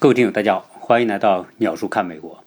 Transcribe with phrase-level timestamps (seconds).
[0.00, 2.42] 各位听友，大家好，欢迎来到鸟叔看美国。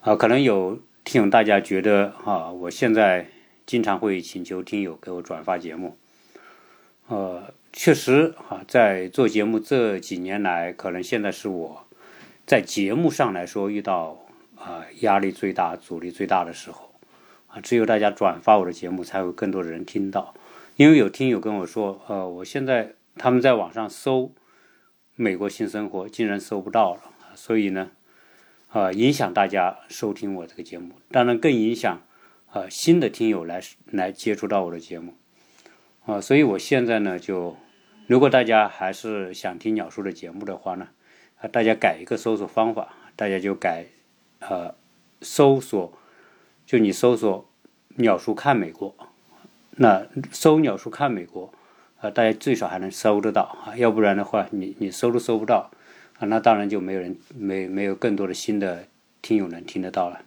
[0.00, 3.28] 啊，可能有听友大家觉得啊，我现在
[3.64, 5.96] 经常会请求听友给我转发节目。
[7.06, 11.86] 呃，确实啊，在做节目这几年来，可能现在是我
[12.44, 14.18] 在节目上来说遇到
[14.56, 16.90] 啊压力最大、阻力最大的时候。
[17.46, 20.34] 啊，只有大家转发我的节目，才会更多的人听到。
[20.74, 24.32] 因为有听友跟我说，呃，我现在他们在网上搜。
[25.16, 27.02] 美国新生活竟然搜不到了，
[27.36, 27.92] 所以呢，
[28.70, 32.02] 啊，影响大家收听我这个节目，当然更影响
[32.50, 35.14] 啊新的听友来来接触到我的节目，
[36.04, 37.56] 啊，所以我现在呢就，
[38.08, 40.88] 如果大家还是想听鸟叔的节目的话呢，
[41.40, 43.86] 啊，大家改一个搜索方法，大家就改，
[44.40, 44.74] 呃，
[45.20, 45.96] 搜索，
[46.66, 47.48] 就你搜索
[47.96, 48.92] 鸟叔看美国，
[49.76, 51.54] 那搜鸟叔看美国。
[52.04, 55.70] 啊，大家最少还能搜得到啊，要不然的话，你你搜都搜不到
[56.18, 58.86] 啊，那当然就没有人没没有更多的新的
[59.22, 60.20] 听友能听得到了。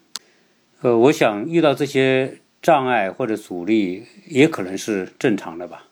[0.81, 5.85] 呃，我想遇到这些障碍或者阻力，也可能是正常的吧。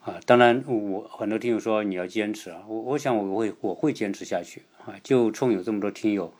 [0.00, 6.32] 啊，当然我很多听友说你要坚持啊，我我想我会我会坚持下去啊，就冲有这么多听友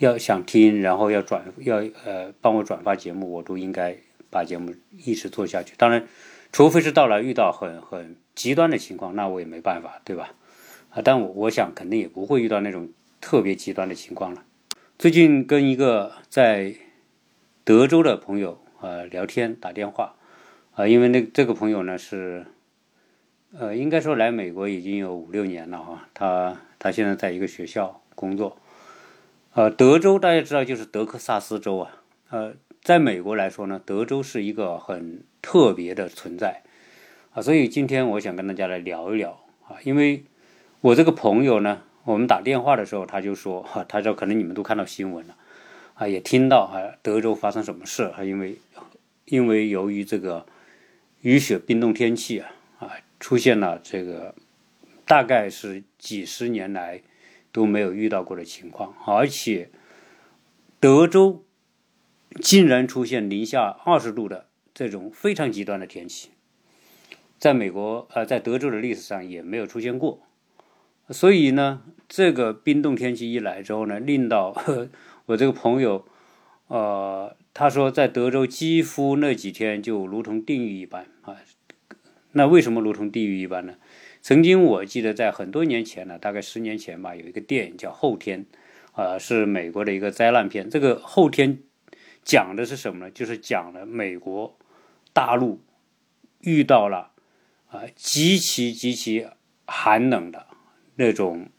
[0.00, 3.96] 要想听，然后要转要呃帮我转发节目，我都应该
[4.30, 5.74] 把节目一直做下去。
[5.76, 6.04] 当然。
[6.54, 10.34] 除非是到了遇到很很极端的情况，那我也没办法，对吧？
[10.90, 14.44] 啊，但我我想肯定也不会遇到那种特别极端的情况了。
[14.96, 16.76] 最近跟一个在
[17.64, 20.14] 德州的朋友呃聊天打电话，
[20.76, 22.46] 啊，因为那这个朋友呢是
[23.58, 28.56] 呃应该说来美国已经有五六年了哈，他他现在在一个学校工作，
[29.54, 32.54] 呃，德州大家知道就是德克萨斯州啊，呃，
[32.84, 35.24] 在美国来说呢，德州是一个很。
[35.46, 36.62] 特别的存在
[37.34, 40.24] 啊，所以今天我想跟大家来聊一聊啊，因为
[40.80, 45.36] 我这个朋友呢，我们打电话的时候他就说哈，他说可能你们都看到新闻了
[45.92, 48.56] 啊，也听到啊，德州发生什么事啊，因为
[49.26, 50.46] 因为由于这个
[51.20, 54.34] 雨雪冰冻天气啊啊，出现了这个
[55.04, 57.02] 大概是几十年来
[57.52, 59.68] 都没有遇到过的情况，而且
[60.80, 61.43] 德州
[62.40, 64.46] 竟然出现零下二十度的。
[64.76, 66.30] 这种非常极端的天气，
[67.38, 70.20] 在美国呃，在德州的历史上也没有出现过，
[71.10, 74.52] 所以呢，这个冰冻天气一来之后呢，令到
[75.26, 76.04] 我这个朋友，
[76.66, 81.36] 呃，他说在德州几乎那几天就如同地狱一般啊。
[82.32, 83.74] 那为什么如同地狱一般呢？
[84.20, 88.44] 曾经我记得在很多年前呢，大概十年前吧，有一个电影叫《后天》，
[89.00, 90.68] 啊，是美国的一个灾难片。
[90.68, 91.56] 这个《后天》
[92.24, 93.10] 讲的是什么呢？
[93.10, 94.56] 就是讲了美国。
[95.12, 95.60] 大陆
[96.40, 97.12] 遇到了
[97.68, 99.28] 啊极其极其
[99.64, 100.48] 寒冷的
[100.96, 101.50] 那种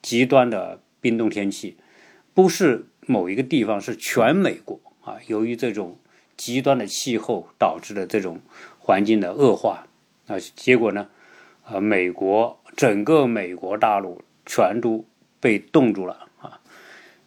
[0.00, 1.76] 极端的冰冻天气，
[2.32, 5.18] 不是某一个地方，是全美国啊。
[5.26, 5.98] 由于这种
[6.34, 8.40] 极端的气候导致的这种
[8.78, 9.86] 环境的恶化
[10.26, 11.10] 啊，结果呢，
[11.62, 15.04] 啊，美国整个美国大陆全都
[15.40, 16.30] 被冻住了。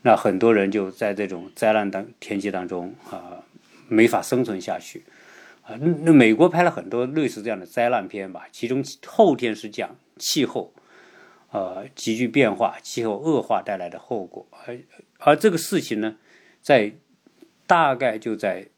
[0.07, 3.43] 那很多人就在这种灾难当天气当中啊，
[3.89, 5.03] 没法生存下去。
[5.63, 10.73] 啊，那美国拍了很多类似这样的灾难片吧，其中后天是讲气候，
[11.51, 14.79] 呃，急剧变化、气候恶化带来的后果，而
[15.17, 16.15] 而这个事情呢，
[16.61, 16.93] 在
[17.65, 18.69] 大概就在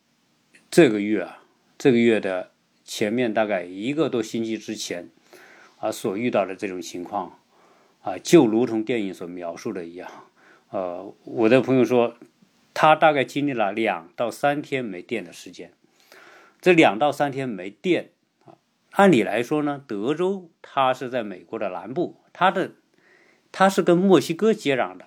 [0.72, 1.44] 这个月啊，
[1.78, 2.50] 这个月的
[2.84, 5.08] 前面大概一个多星期之前，
[5.78, 7.38] 啊，所遇到的这种情况，
[8.02, 10.10] 啊，就如同电影所描述的一样，
[10.72, 12.16] 呃，我的朋友说，
[12.74, 15.74] 他大概经历了两到三天没电的时间。
[16.62, 18.12] 这两到三天没电
[18.46, 18.54] 啊，
[18.92, 22.72] 按理来说呢，德州它是在美国的南部，它的
[23.52, 25.06] 它是跟墨西哥接壤的，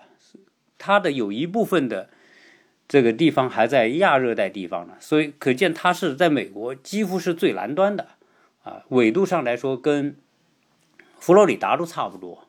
[0.79, 2.09] 它的有一部分的
[2.89, 8.09] 这个地方还在亚热带地方呢，所以可见它是在美国几乎是最南端的
[8.65, 10.17] 啊，纬度上来说跟
[11.21, 12.49] 佛罗里达都差不多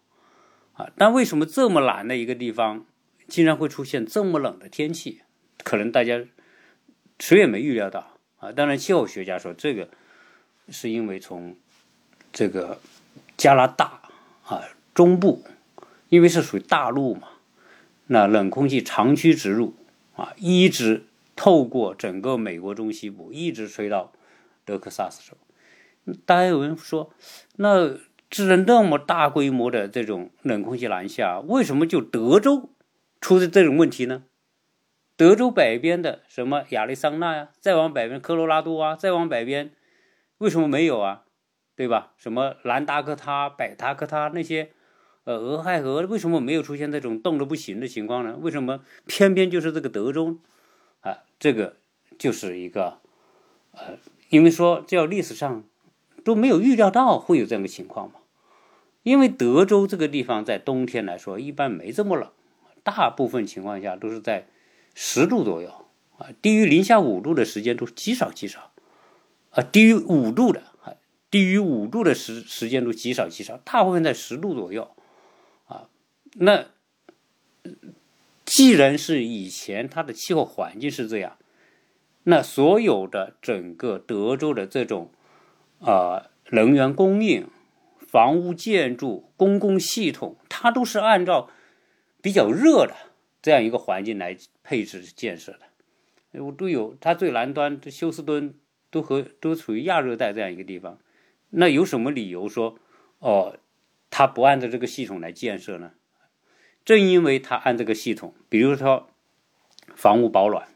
[0.73, 2.85] 啊，但为什么这么南的一个地方
[3.34, 5.24] 竟然会出现这么冷的天气？
[5.64, 6.24] 可能大家
[7.18, 8.16] 谁也没预料到。
[8.38, 9.90] 啊，当然，气候学家说这个
[10.70, 11.56] 是因为从
[12.32, 12.80] 这个
[13.35, 14.03] 加拿大
[14.46, 14.62] 啊
[14.94, 15.44] 中部，
[16.09, 17.30] 因为是属于大陆嘛，
[18.06, 19.74] 那冷空气长驱直入
[20.16, 24.14] 啊，一直透过整个美国中西部，一直吹到
[24.64, 25.35] 德克萨斯州。
[26.24, 27.12] 大家有人说，
[27.56, 27.97] 那
[28.30, 32.70] 这然那么大规模的这种冷空气南下，为什么就德州
[33.23, 34.25] 出的这种问题呢？
[35.16, 39.72] 德州北边的什么亚利桑那呀，再往北边科罗拉多啊，再往北边，
[40.40, 41.23] 为什么没有啊？
[41.78, 42.11] 对吧？
[42.17, 44.72] 什么南达科他、北达科他那些
[45.23, 48.37] 呃，俄亥俄为什么没有出现这种冻得不行的情况呢？
[48.41, 50.40] 为什么偏偏就是这个德州
[50.99, 51.20] 啊？
[51.40, 51.78] 这个
[52.20, 52.99] 就是一个
[53.72, 53.97] 呃，
[54.28, 55.64] 因为说这历史上
[56.25, 58.16] 都没有预料到会有这样的情况嘛。
[59.03, 62.29] 因为德州这个地方在冬天来说一般没这么冷，
[62.84, 64.46] 大部分情况下都是在
[64.94, 65.70] 十度左右
[66.18, 68.72] 啊，低于零下五度的时间都极少极少
[69.52, 70.62] 啊，低于五度的，
[71.32, 74.96] 低于五度的时时间都极少极少，大部分在十度左右
[75.66, 75.90] 啊。
[76.35, 76.66] 那
[78.46, 81.38] 既然是以前它的气候环境是这样，
[82.24, 85.12] 那所有的整个德州的这种
[85.80, 87.47] 啊能源供应、
[88.00, 91.50] 房屋建筑、公共系统，它都是按照
[92.23, 92.96] 比较热的
[93.41, 96.41] 这样一个环境来配置建设的。
[96.41, 98.55] 我都有，它最南端的休斯敦
[98.90, 100.97] 都和都处于亚热带这样一个地方，
[101.49, 102.79] 那有什么理由说
[103.20, 103.58] 哦，
[104.09, 105.91] 它不按照这个系统来建设呢？
[106.85, 109.09] 正因为它按这个系统，比如说
[109.93, 110.70] 房屋保暖，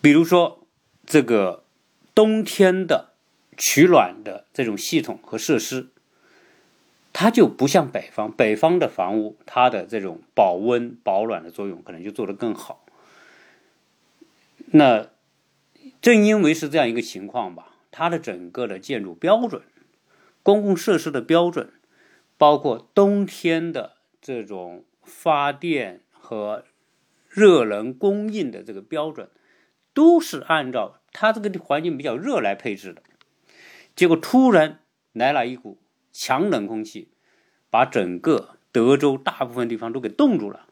[0.00, 0.66] 比如说
[1.04, 1.64] 这个
[2.14, 3.12] 冬天的
[3.58, 5.88] 取暖的这种系统和设施，
[7.18, 12.84] 它就不像北方，北方的房屋它的这种保温保暖的作用可能就做得更好。
[14.66, 15.08] 那
[16.02, 19.62] 正因为是这样一个情况吧，它的整个的建筑标准、
[20.42, 21.72] 公共设施的标准，
[22.36, 23.94] 包括冬天的。
[24.18, 26.64] 这种发电和
[27.28, 29.28] 热能供应的这个标准，
[29.94, 33.04] 都是按照它这个环境比较热来配置的。
[33.94, 34.80] 结果突然
[35.12, 35.78] 来了一股
[36.18, 37.08] 强冷空气，
[37.68, 40.66] 把整个德州大部分地方都给冻住了。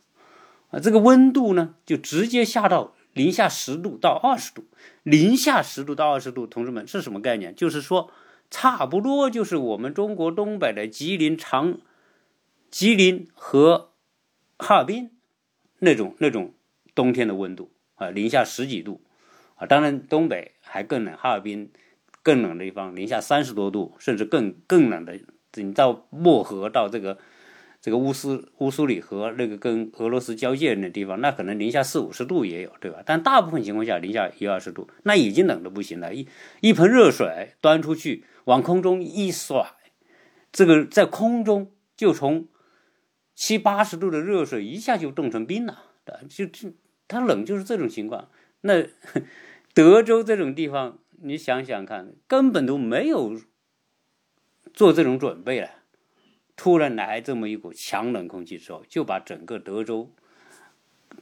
[0.71, 4.65] 啊，这个温度呢，就直接下到零下十度到二十度。
[5.03, 7.55] 零下十度到二十度，同志们是什么概念？
[7.55, 8.11] 就是说，
[8.51, 11.79] 差不多就是我们中国东北的吉林长。
[12.71, 13.93] 吉林和
[14.59, 15.11] 哈尔滨
[15.79, 16.55] 那种那种
[16.95, 19.03] 冬天的温度啊，零下十几度
[19.57, 21.71] 啊，当然东北还更冷，哈尔滨
[22.23, 25.21] 更冷的地方，零下三十多度，甚至更更冷的，
[25.57, 27.19] 你到漠河到这个
[27.81, 33.03] 这个乌苏乌苏里河那个跟俄罗斯交界的地方，那可能零下四五十度也有，对吧？
[33.05, 36.27] 但大部分情况下零下一二十度，那已经冷的不行了，一
[36.61, 39.75] 一盆热水端出去往空中一甩，
[40.51, 42.49] 这个在空中就从
[43.35, 45.83] 七八十度的热水一下就冻成冰了，
[46.29, 46.73] 就就
[47.07, 48.31] 它冷就是这种情况。
[48.63, 48.87] 那
[49.75, 53.39] 德州这种地方，你想想看，根本都没有
[54.75, 55.71] 做这种准备了，
[56.55, 60.11] 突然来这么一股强冷空气之后，就把整个德州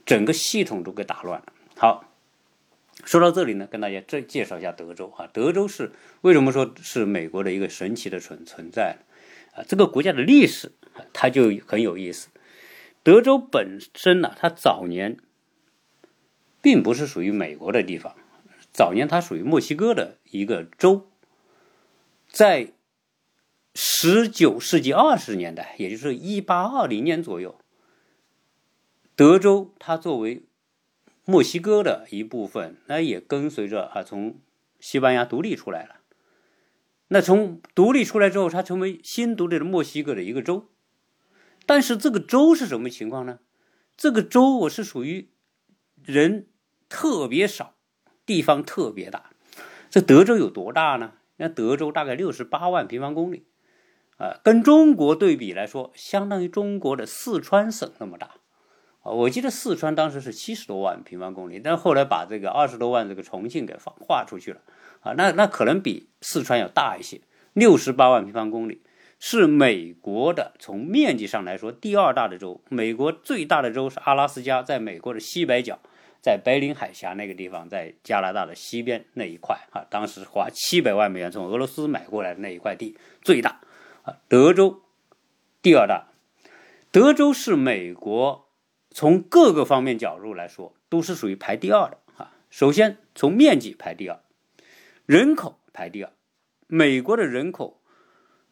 [0.05, 1.53] 整个系统都给打乱了。
[1.77, 2.11] 好，
[3.05, 5.29] 说到这里呢，跟大家再介绍一下德州啊。
[5.31, 8.97] 德州是为什么说是美国的一个神奇的存存在
[9.55, 9.63] 啊？
[9.65, 10.73] 这个国家的历史。
[11.11, 12.29] 它就很有意思。
[13.01, 15.17] 德州本身呢，它早年
[16.61, 18.15] 并不是属于美国的地方，
[18.71, 21.09] 早年它属于墨西哥的一个州。
[22.27, 22.73] 在
[23.75, 27.59] 十九世纪二十年代，也就是一八二零年左右，
[29.15, 30.45] 德州它作为
[31.25, 34.39] 墨西哥的一部分，那也跟随着啊从
[34.79, 36.01] 西班牙独立出来了。
[37.07, 40.67] 那从独立出来之后，它成为新独立的墨西哥的一个州。
[41.65, 43.39] 但是这个州是什么情况呢？
[43.95, 45.29] 这个州我是属于
[46.03, 46.47] 人
[46.89, 47.75] 特别少，
[48.25, 49.31] 地方特别大。
[49.89, 51.13] 这德州有多大呢？
[51.37, 53.45] 那德州大概六十八万平方公里，
[54.23, 58.27] 啊，跟中国对比来说，相当于中国的四川省那么大。
[59.01, 64.61] 啊，我记得四川当时是七十多万平方公里，但后来把这个二十多万这个重庆给划划出去了。
[65.01, 67.19] 啊，那那可能比四川要大一些，
[67.51, 68.81] 六十八万平方公里。
[69.19, 72.61] 是美国的，从面积上来说，第二大的州。
[72.69, 75.79] 美国最大的州是阿拉斯加，在美国的西北角，
[76.21, 79.85] 在白令海峡那个地方，在加拿大的西边那一块啊。
[79.89, 83.61] 当时花七百万美元从俄罗斯买过来的那一块地最大
[84.03, 84.19] 啊。
[84.29, 84.83] 德州
[85.61, 86.07] 第二大，
[86.91, 88.47] 德州是美国
[88.91, 92.31] 从各个方面角度来说都是属于排第二的啊。
[92.49, 94.21] 首先从面积排第二，
[95.05, 96.11] 人口排第二，
[96.67, 97.81] 美国的人口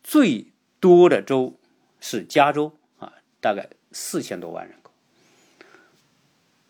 [0.03, 0.47] 最。
[0.81, 1.59] 多的州
[1.99, 4.91] 是加州啊，大概四千多万人口。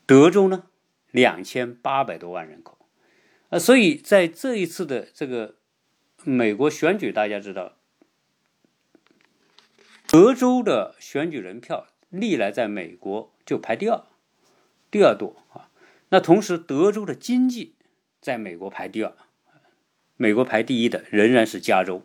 [0.05, 0.65] 德州呢，
[1.11, 2.77] 两千八百多万人口，
[3.47, 5.55] 啊，所以在这一次的这个
[6.25, 7.77] 美国选举，大家知道，
[10.11, 14.03] 德州的选举人票历来在美国就排第二，
[14.91, 15.71] 第二多啊。
[16.09, 17.75] 那同时，德州的经济
[18.19, 19.13] 在美国排第二，
[20.17, 22.01] 美国排第一的仍然是加州。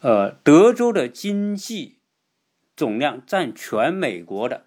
[0.00, 2.00] 呃，德州的经济
[2.76, 4.66] 总量占全美国的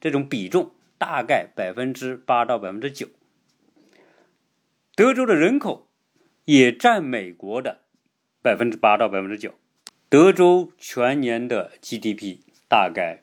[0.00, 3.08] 这种比重大概百分之八到百分之九。
[4.96, 5.90] 德州的人口
[6.46, 7.82] 也占美国的
[8.40, 9.52] 百分之八到百分之九。
[10.12, 13.22] 德州全年的 GDP 大概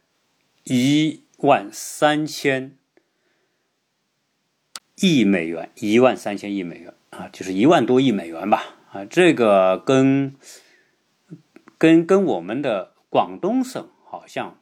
[0.63, 2.79] 一万三千
[4.95, 10.33] 亿美元，一万三千亿美元啊，就是一万多亿美元吧啊，这个跟
[11.77, 14.57] 跟跟我们的广东省好像，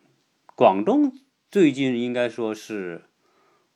[0.54, 1.14] 广东
[1.50, 3.06] 最近应该说是，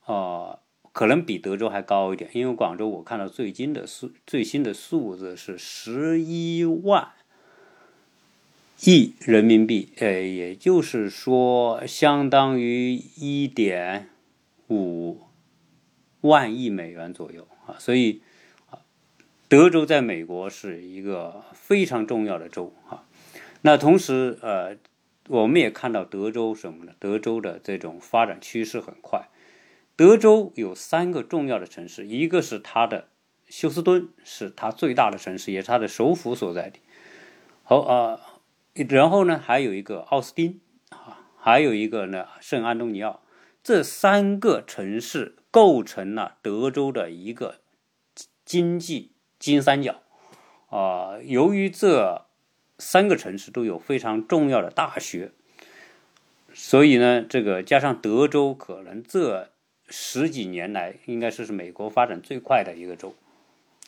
[0.06, 0.60] 呃，
[0.92, 7.14] 可能比德州还高一点，因为广州我看到最近的数最新的数字是十一万。
[8.84, 14.10] 亿人民币，呃，也就是说，相当于一点
[14.70, 15.20] 五
[16.22, 17.76] 万亿美元左右啊。
[17.78, 18.24] 所以，
[18.72, 18.80] 啊，
[19.48, 23.06] 德州在美国是一个非常重要的州啊。
[23.62, 24.76] 那同时，呃，
[25.28, 26.94] 我们也看到德州什么呢？
[26.98, 29.30] 德州的这种发展趋势很快。
[29.96, 33.10] 德州有三个重要的城市，一个是它的
[33.48, 36.80] 休斯敦，是它最大的城市，也是它的首府所在地。
[37.62, 38.31] 好啊。
[38.74, 43.22] 然后呢，还有一个奥斯汀啊，还有一个呢圣安东尼奥，
[43.62, 47.60] 这三个城市构成了德州的一个
[48.46, 50.02] 经济金三角
[50.70, 51.20] 啊。
[51.22, 52.28] 由于这
[52.78, 55.32] 三个城市都有非常重要的大学，
[56.54, 59.50] 所以呢，这个加上德州可能这
[59.90, 63.14] 十几年来应该说是美国发展最快的一个州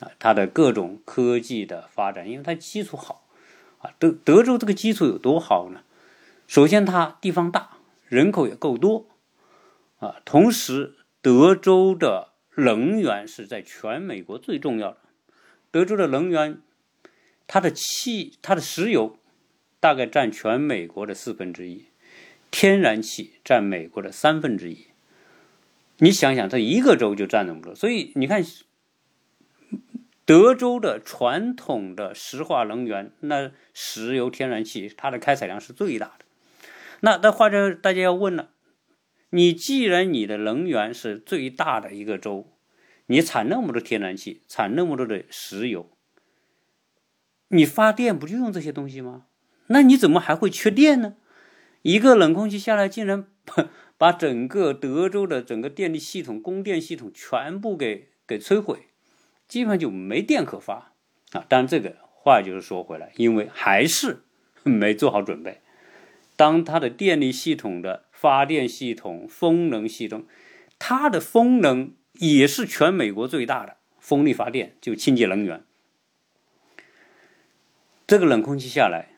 [0.01, 3.22] 啊，它的各种科技的发展，因为它基础好。
[3.99, 5.81] 德德州这个基础有多好呢？
[6.47, 9.07] 首先，它地方大，人口也够多，
[9.99, 14.97] 啊，同时德州的能源是在全美国最重要的。
[15.71, 16.61] 德州的能源，
[17.47, 19.17] 它的气，它的石油
[19.79, 21.85] 大概占全美国的四分之一，
[22.51, 24.87] 天然气占美国的三分之一。
[25.97, 28.43] 你想想，这一个州就占那么多，所以你看。
[30.25, 36.25] 德州的传统的石化能源，那石油、天然气，它的开采量是最大的。
[37.01, 38.51] 那那或者大家要问了，
[39.31, 42.53] 你既然你的能源是最大的一个州，
[43.07, 45.89] 你产那么多天然气，产那么多的石油，
[47.49, 49.25] 你发电不就用这些东西吗？
[49.67, 51.15] 那你怎么还会缺电呢？
[51.81, 58.87] 一个冷空气下来，竟然把把整个德州的整个电力系统、供电系统全部给给摧毁。
[59.47, 60.93] 基本上就没电可发
[61.31, 61.45] 啊！
[61.47, 64.23] 当然，这个话就是说回来，因为还是
[64.63, 65.61] 没做好准备。
[66.35, 70.25] 当它的电力系统的发电系统、风能系统，
[70.79, 75.63] 它的风能也是全美国最大的风力发电，就清洁能源。
[78.07, 79.15] 这个冷空气下来，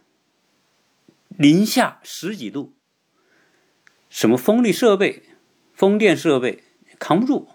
[1.29, 2.74] 零下十几度，
[4.10, 5.24] 什么风力设备、
[5.74, 6.63] 风电设备
[7.00, 7.48] 扛不住，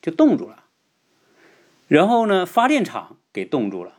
[0.00, 0.67] 就冻住了。
[1.88, 3.94] 然后呢，发电厂给冻住了，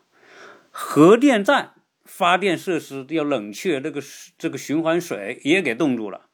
[0.69, 1.73] 核电站
[2.05, 4.01] 发电设施要冷却，这个
[4.37, 6.27] 这个循环水也给冻住了。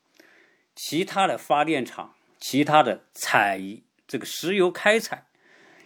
[0.76, 3.62] 其他的发电厂、其他的采
[4.06, 5.28] 这个石油开采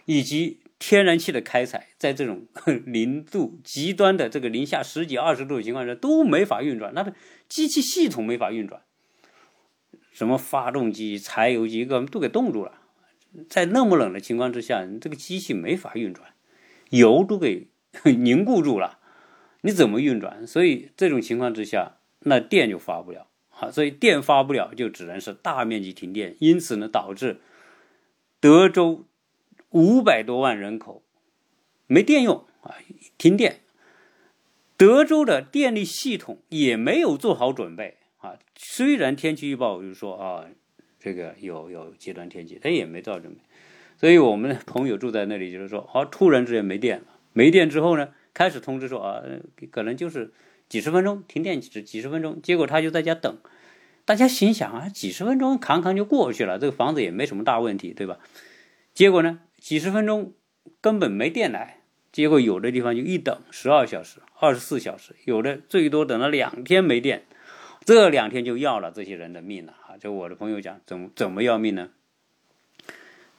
[0.06, 2.48] 以及天然气的开采，在这种
[2.84, 7.12] 零度极端的这个零下十几二十度的情况下都没法运转，那
[7.48, 8.82] 机器系统没法运转，
[10.12, 12.79] 什么发动机、柴油机各都给冻住了。
[13.48, 16.34] 在那么冷的情况之下，你这个机器没法运转，
[16.90, 17.68] 油都给
[18.04, 18.98] 凝固住了，
[19.60, 20.44] 你怎么运转？
[20.46, 23.70] 所以这种情况之下，那电就发不了啊。
[23.70, 26.34] 所以电发不了，就只能是大面积停电。
[26.40, 27.40] 因此呢，导致
[28.40, 29.06] 德州
[29.70, 31.04] 五百多万人口
[31.86, 32.74] 没电用啊，
[33.16, 33.60] 停电。
[34.76, 38.38] 德州的电力系统也没有做好准备啊。
[38.56, 40.46] 虽然天气预报就说啊。
[41.00, 43.34] 这个有有极端天气，他也没造成，
[43.96, 49.22] 所以我们的朋友住在那里，就是说，哦，突然之间没电了，没电之后呢，开始通知说啊，
[49.70, 50.32] 可能就是
[50.68, 53.38] 几十分钟停电几几十分钟，结果他就在家等，
[54.04, 58.18] 大家心想啊，几十分钟扛扛就过去了，这个房子也没什么大问题，对吧？
[58.92, 60.34] 结果呢，几十分钟
[60.82, 61.80] 根本没电来，
[62.12, 67.24] 结果有的地方就一等十二小时、二十四小时，有的最多等了两天没电。
[67.86, 69.96] 这两天就要了这些人的命了啊！
[69.98, 71.90] 就我的朋友讲，怎么怎么要命呢？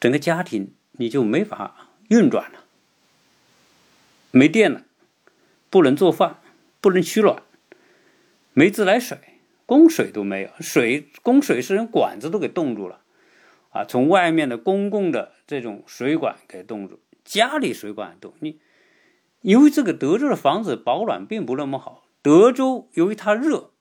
[0.02, 2.66] 整个家庭你就没法运转了，
[4.32, 4.84] 没电了，
[5.70, 6.42] 不能做饭，
[6.82, 7.42] 不能取暖，
[8.54, 9.18] 没自来水，
[9.66, 13.00] 供水都没有，水供水是连管子都给冻住了
[13.70, 13.86] 啊！
[13.86, 18.34] 从外面的公共的这种水管给冻住，家里水管冻。
[18.40, 18.60] 你
[19.40, 23.72] 因为这个德州的房子保暖并不那么好，德州由于它热。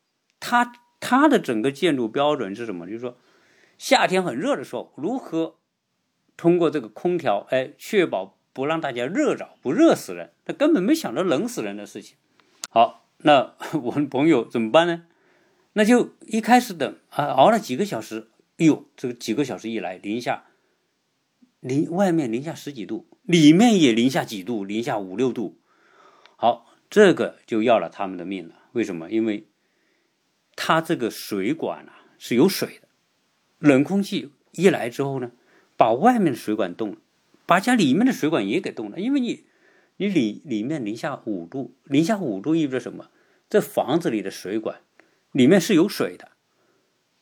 [0.42, 2.86] 它它的整个建筑标准是什么？
[2.86, 3.16] 就是说，
[3.78, 5.56] 夏天很热的时候，如何
[6.36, 10.32] 通过这个空调，哎，确保不让大家热着，不热死人。
[10.44, 12.16] 他根本没想到冷死人的事情。
[12.68, 15.04] 好，那我们朋友怎么办呢？
[15.72, 18.28] 那就一开始等啊，熬了几个小时，
[18.58, 20.46] 哎呦，这个几个小时一来，零下
[21.60, 25.58] 零外面零下十几度，里面也零下几度，零下五六度。
[26.36, 28.54] 好，这个就要了他们的命了。
[28.72, 29.10] 为什么？
[29.10, 29.46] 因为
[30.56, 32.88] 它这个水管啊是有水的，
[33.58, 35.30] 冷空气一来之后呢，
[35.76, 36.96] 把外面的水管冻了，
[37.46, 39.00] 把家里面的水管也给冻了。
[39.00, 39.44] 因为你，
[39.96, 43.10] 你里里面零下五度，零下五度意味着什么？
[43.48, 44.80] 这房子里的水管
[45.32, 46.32] 里面是有水的，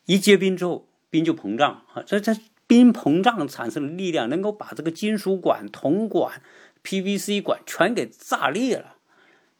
[0.07, 6.43] 一结冰之后，冰就膨胀啊，这这冰膨胀产生的力量能够把这个金属管、铜管、
[6.85, 8.97] PVC 管全给炸裂了，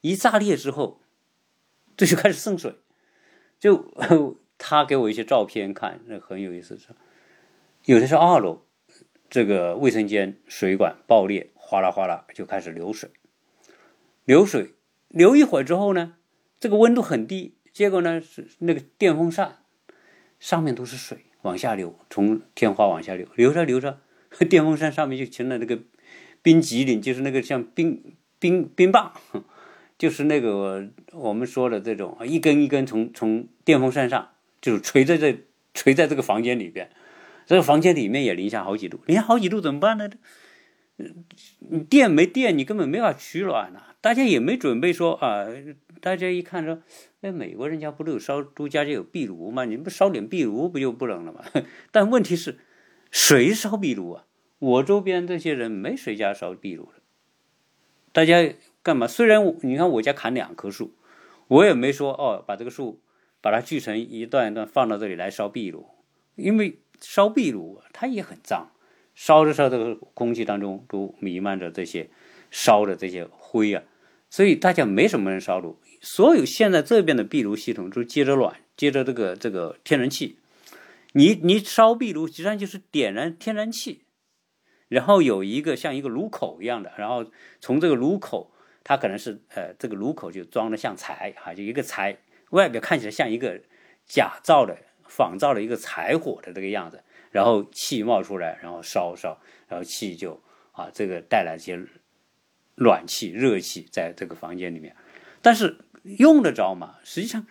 [0.01, 1.01] 一炸裂之后，
[1.97, 2.75] 这就开始渗水。
[3.59, 3.93] 就
[4.57, 6.77] 他给我一些照片看，那很有意思。
[6.77, 6.87] 是，
[7.85, 8.65] 有的是二楼，
[9.29, 13.09] 这个卫生间水管爆裂，哗啦哗啦就开始流水。
[14.25, 14.75] 流水
[15.07, 16.15] 流一会儿之后呢，
[16.59, 19.59] 这个温度很低，结果呢是那个电风扇
[20.39, 24.01] 上面都是水往下流，从天花往下流，流着流着，
[24.49, 25.79] 电风扇上面就成了那个
[26.41, 29.13] 冰激凌，就是那个像冰冰冰棒。
[29.99, 34.29] 就是那个我们说的这种一根一根从从电风扇上
[34.61, 36.89] 就是垂在这垂在这个房间里边，
[37.45, 40.09] 这个房间里面也零下好几度，零下好几度怎么办呢？
[41.59, 43.83] 你电没电，你根本没法取暖呐。
[43.99, 45.45] 大家也没准备说啊，
[45.99, 46.81] 大家一看说，
[47.19, 49.65] 哎，美国人家不都有烧都家家有壁炉吗？
[49.65, 51.43] 你不烧点壁炉不就不冷了吗？
[51.91, 52.59] 但问题是，
[53.11, 54.25] 谁烧壁炉啊？
[54.59, 57.01] 我周边这些人没谁家烧壁炉的，
[58.13, 58.53] 大家。
[58.81, 59.07] 干嘛？
[59.07, 60.93] 虽然你看我家砍两棵树，
[61.47, 63.01] 我也没说哦，把这个树
[63.41, 65.85] 把它锯成一段一段放到这里来烧壁炉，
[66.35, 68.71] 因为烧壁炉它也很脏，
[69.13, 72.09] 烧着烧着空气当中都弥漫着这些
[72.49, 73.83] 烧的这些灰啊，
[74.29, 75.77] 所以大家没什么人烧炉。
[75.99, 80.37] 所有现在这边的壁炉系统都接着暖，接着这个这个天然气，
[81.11, 84.03] 你你烧壁炉实际上就是点燃天然气，
[84.87, 87.25] 然后有一个像一个炉口一样的，然后
[87.59, 88.53] 从这个炉口。
[88.89, 92.17] 它可能是呃，这个炉口就装的像柴哈，就一个柴，
[92.49, 93.61] 外表看起来像一个
[94.03, 94.75] 假造的、
[95.07, 101.79] 仿造的一个柴火的这个样子，然后气冒出来，然后烧烧，然后气就啊，这个带来一些
[102.77, 104.95] 暖气、热气在这个房间里面。
[105.43, 106.95] 但是用得着吗？
[107.03, 107.45] 实际上，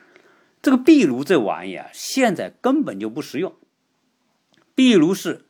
[0.61, 3.55] 这个壁炉这玩意啊，现在根本就不实用。
[4.74, 5.44] 壁炉是。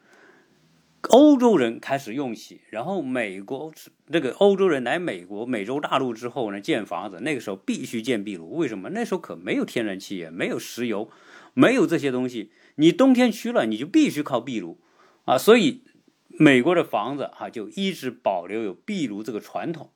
[1.02, 3.72] 欧洲人开始用起，然后美国
[4.11, 8.56] 这个欧洲人来美国、美洲大陆之后呢，建房子那个时候必须建壁炉。
[8.56, 8.90] 为什么？
[8.90, 11.08] 那时候可没有天然气，也没有石油，
[11.54, 12.50] 没有这些东西。
[12.74, 14.80] 你冬天去了，你就必须靠壁炉
[15.24, 15.38] 啊。
[15.38, 15.84] 所以
[16.26, 19.92] 美国的房子哈就一直保留有壁炉这个传统。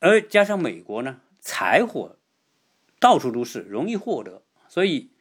[0.00, 2.18] 而加上美国呢，柴火
[2.98, 5.12] 到处都是，容易获得，所以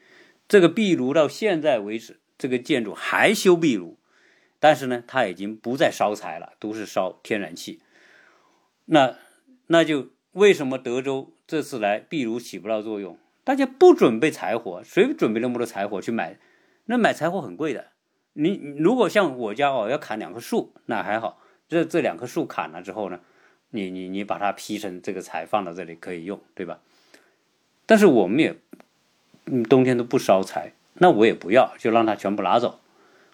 [0.48, 4.00] 这个壁炉到现在为止，这个建筑还修壁炉。
[4.60, 7.82] 但是呢，它已经不再烧柴了，都是烧天然气。
[8.86, 9.16] 那
[9.68, 13.18] 那就为什么德州这次来壁炉起不到作用？
[13.44, 16.38] 大家不准备柴火，谁准备那么多柴火去买？
[16.86, 17.88] 那买柴火很贵的。
[18.34, 21.42] 你如果像我家哦，要砍两棵树，那还好。
[21.68, 23.20] 这这两棵树砍了之后呢，
[23.72, 26.80] 你你你把它劈成这个柴放到这里可以用，对吧？
[27.86, 28.56] 但是我们也，
[29.46, 32.80] 嗯，冬天都不烧柴，那我也不要，就让它全部拿走。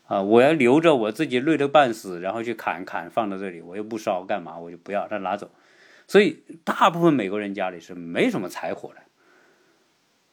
[0.06, 0.22] 啊！
[0.22, 4.58] 我要留着我自己累得半死，然后去砍砍放到这里，我又不烧干嘛？
[4.60, 5.50] 我就不要，他拿走。
[6.08, 9.02] 所以大部分美国人家里是没什么柴火的。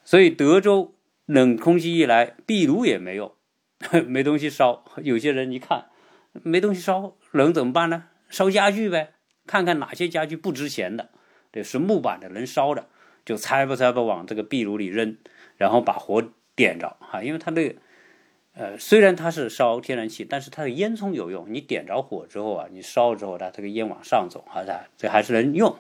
[0.05, 0.95] 所以德州
[1.27, 3.33] 冷空气一来，壁炉也没用，
[4.07, 4.85] 没东西烧。
[5.03, 5.87] 有些人一看
[6.33, 8.07] 没东西烧，冷怎么办呢？
[8.29, 9.13] 烧家具呗，
[9.47, 11.11] 看看哪些家具不值钱的，
[11.53, 12.89] 对，是木板的能烧的，
[13.25, 15.17] 就拆吧拆吧往这个壁炉里扔，
[15.57, 16.23] 然后把火
[16.57, 17.77] 点着哈，因为它这个。
[18.53, 21.47] 呃，虽然它是烧天然气，但是它的烟囱有用。
[21.49, 25.77] 你点着火之后啊，你烧了之后，它这个烟往上走，啊，这还是能用，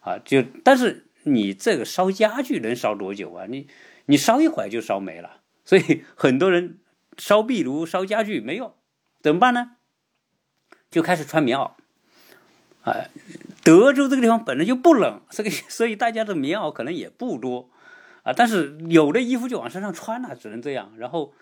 [0.00, 3.46] 啊，就但是你这个烧家具能烧多久啊？
[3.48, 3.66] 你
[4.04, 5.40] 你烧一会儿就烧没了。
[5.64, 6.78] 所以 很多人
[7.16, 8.74] 烧壁炉、烧家具没用，
[9.22, 9.76] 怎么办呢？
[10.90, 11.70] 就开始穿棉袄。
[12.82, 13.08] 啊，
[13.64, 17.70] 德州这个地方本来就不冷，这个所以大家的棉袄可能也不多，
[18.22, 21.32] 啊，但是有的衣服就往身上穿了，只能这样，然后。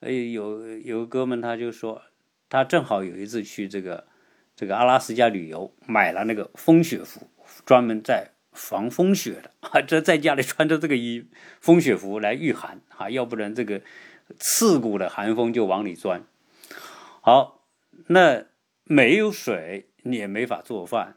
[0.00, 2.02] 哎，有有个哥们，他就说，
[2.48, 4.06] 他正好有一次去这个
[4.54, 7.28] 这个阿拉斯加旅游，买了那个风雪服，
[7.66, 11.26] 专门在防风雪的 啊，这在家里穿着这个衣
[11.60, 13.82] 风雪服来御寒啊，要不然这个
[14.38, 16.24] 刺骨的寒风就往里钻。
[17.20, 17.64] 好，
[18.06, 18.44] 那
[18.84, 21.16] 没有水你也没法做饭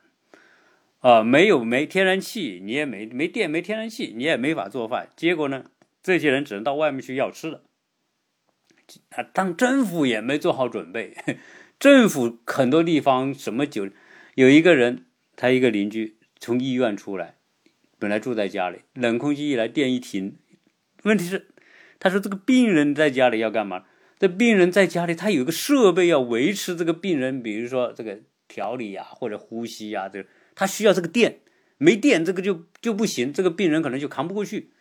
[1.02, 5.10] 啊，没有没天然气你也没没电没天然气你也没法做饭。
[5.16, 5.66] 结果呢，
[6.02, 7.62] 这些人只能到外面去要吃的。
[9.10, 11.16] 啊，当政府也没做好准备，
[11.80, 13.90] 政府很多地方什么酒，
[14.36, 17.36] 有一个人他一个邻居从医院出来，
[18.00, 20.38] 本来住在家里，冷空气一来电一停，
[21.04, 21.48] 问题是
[22.00, 23.86] 他说这个病人在家里要干嘛？
[24.20, 31.40] 这病人在家里他有一个设备要维持这个病人，比如说这个调理呀或者呼吸呀，这他需要这个电，
[31.78, 34.72] 没电这个就就不行，这个病人可能就扛不过去，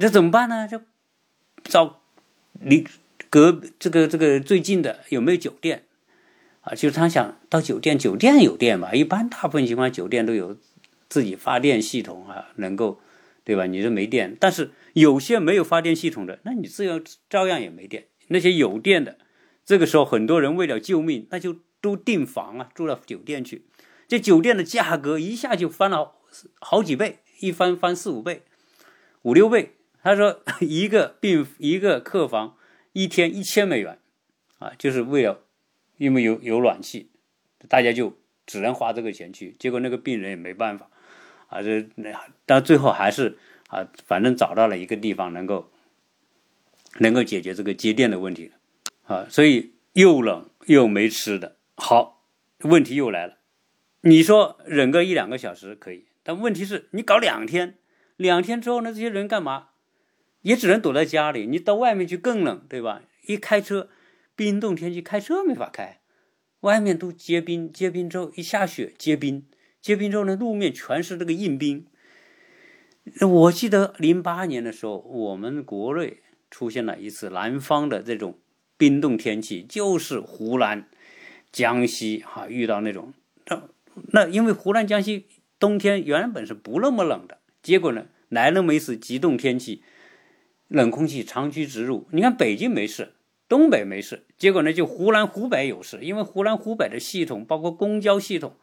[0.00, 0.66] 这怎么办呢？
[0.66, 0.80] 就
[1.62, 2.02] 找
[2.60, 2.84] 你。
[3.32, 5.84] 隔这个这个最近的有没有酒店
[6.60, 6.74] 啊？
[6.74, 8.92] 就是他想到酒店，酒店有电嘛？
[8.92, 10.58] 一般大部分情况酒店都有
[11.08, 13.00] 自己发电系统啊，能够
[13.42, 13.64] 对吧？
[13.64, 18.04] 你说没电，但是有些没有发电系统的，那你自然照样也没电。
[18.28, 19.16] 那些有电的，
[19.64, 23.64] 这个时候很多人为了救命，那就都订房啊，住到酒店去。
[24.06, 26.16] 这酒店的价格一下就翻了
[26.60, 28.42] 好几倍，一翻翻四五倍、
[29.22, 29.76] 五六倍。
[30.02, 32.56] 他说 一个病一个客房。
[32.92, 33.98] 一天一千美元，
[34.58, 35.40] 啊，就是为了，
[35.96, 37.10] 因为有有暖气，
[37.68, 39.56] 大家就只能花这个钱去。
[39.58, 40.90] 结果那个病人也没办法，
[41.48, 42.12] 啊，这那
[42.44, 45.70] 但最后还是啊，反正找到了一个地方能够
[46.98, 48.52] 能够解决这个接电的问题，
[49.04, 52.26] 啊，所以又冷又没吃的，好，
[52.60, 53.38] 问题又来了。
[54.02, 57.78] 你说忍个一两个小时可以，但问题是你搞两天，
[58.16, 59.68] 两天之后呢，这些人干嘛？
[60.42, 63.02] 也只能躲在家里，你到外面去更冷，对吧？
[63.26, 63.88] 一开车，
[64.36, 66.00] 冰冻天气开车没法开，
[66.60, 69.46] 外面都结冰，结冰之后一下雪结冰，
[69.80, 71.86] 结冰之后呢，路面全是这个硬冰。
[73.20, 76.18] 我记得零八年的时候，我们国内
[76.50, 78.38] 出现了一次南方的这种
[78.76, 80.88] 冰冻天气，就是湖南、
[81.50, 83.14] 江西哈遇到那种，
[83.46, 83.62] 那
[84.12, 85.26] 那因为湖南、江西
[85.60, 89.82] 冬天原本是不那么冷的，结果呢来那么一次极冻天气。
[90.72, 93.12] 冷空气长驱直入，你看北京没事，
[93.46, 98.56] 东北没事，结果呢就湖南、湖北有事，因为湖南、湖北的系统，包括公交系统，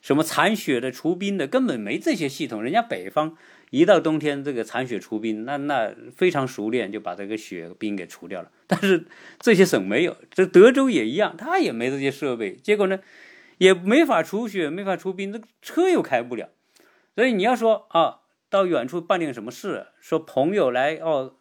[0.00, 2.62] 什么铲雪的、除冰的，根本没这些系统。
[2.62, 3.36] 人家北方
[3.68, 8.50] 一到冬天，这个铲雪除冰，那那非常熟练，就把这个雪冰给除掉了。
[8.66, 9.04] 但是
[9.38, 13.00] 这些省没有，这德州也一样，他也没这些设备，结果呢
[13.58, 16.48] 也没法除雪，没法除冰，这车又开不了。
[17.14, 21.34] 所以你要说啊，到远处办点什么事，说朋友来哦。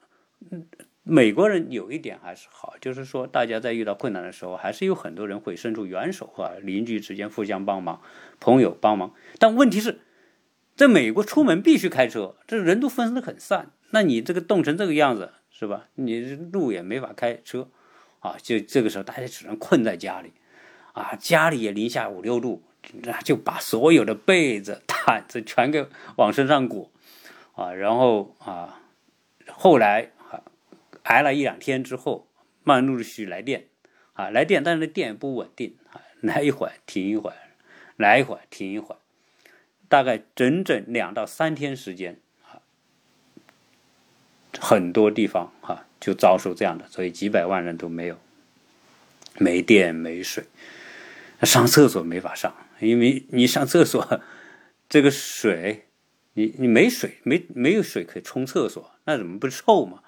[1.04, 8.02] 美国人有一点还是好，就是说大家在遇到困难的时候，还是有很多人会伸出援手啊，邻居之间互相帮忙，
[8.40, 9.14] 朋友帮忙。
[9.40, 10.02] 但问题是，
[10.76, 13.72] 在美国出门必须开车，这人都分得很散。
[13.90, 15.88] 那你这个冻成这个样子，是吧？
[15.96, 17.70] 你路也没法开车
[18.20, 20.34] 啊，就这个时候大家只能困在家里
[20.94, 22.62] 啊，家里也零下五六度，
[23.02, 26.92] 那 就把所有的被子、毯子全给往身上裹
[27.56, 28.80] 啊，然后啊，
[29.48, 30.12] 后来。
[31.04, 32.28] 挨了一两天之后，
[32.64, 33.66] 慢陆续续来电，
[34.14, 37.36] 啊，来电，但是那电不稳定啊，来一会儿停一会儿，
[37.96, 38.98] 来一会儿停一会儿，
[39.88, 42.62] 大概整整两到三天时间啊，
[44.60, 48.18] 很多地方哈就遭受这样的，所以几百万人都没有，
[49.38, 50.44] 没电没水，
[51.44, 54.22] 上厕所没法上，因为你上厕所
[54.90, 55.88] 这个水，
[56.34, 60.04] 你你没水没没有水可以冲厕所，那怎么不臭嘛？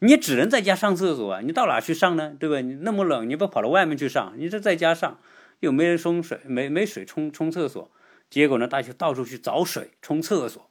[0.00, 1.40] 你只能在家上厕所啊！
[1.42, 2.34] 你到哪去上呢？
[2.38, 2.60] 对吧？
[2.60, 4.34] 你那么冷，你不跑到外面去上？
[4.36, 5.18] 你这在家上，
[5.60, 7.90] 又没人冲水，没没水冲冲厕所，
[8.30, 10.70] 结果呢，大家到处去找水冲厕所，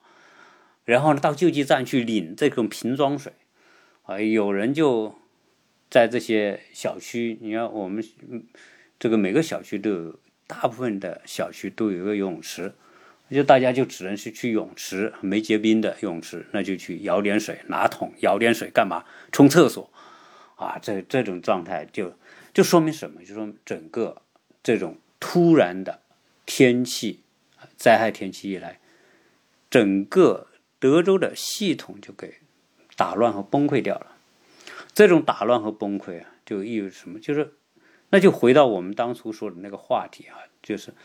[0.84, 3.34] 然后呢，到救济站去领这种瓶装水，
[4.04, 5.14] 啊，有人就
[5.92, 8.04] 在这些小区，你看我们
[8.98, 12.74] 这个每个小区都有，大部分的小区都有一个游泳池。
[13.32, 19.06] 就大家就只能是去泳池，没结冰的泳池，那就去舀点水，拿桶舀点水干嘛？
[19.32, 19.92] 冲厕所，
[20.56, 22.14] 啊，这这种状态就
[22.54, 23.24] 就说明什么？
[23.24, 24.24] 就说整个
[24.64, 26.02] 这种突然的
[26.48, 27.22] 天气
[27.78, 28.80] 灾害天气一来，
[29.70, 30.48] 整个
[30.80, 32.40] 德州的系统就给
[32.96, 34.16] 打乱和崩溃掉了。
[34.94, 37.20] 这种打乱和崩溃啊，就意味着什么？
[37.20, 37.54] 就是
[38.10, 40.96] 那就回到我们当初说的那个话题啊，就是。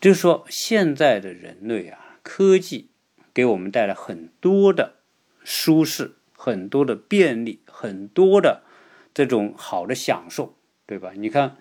[0.00, 2.90] 就是说，现在的人类啊，科技
[3.34, 4.94] 给我们带来很多的
[5.44, 8.62] 舒适，很多的便利，很多的
[9.12, 11.12] 这种好的享受，对吧？
[11.14, 11.58] 你看，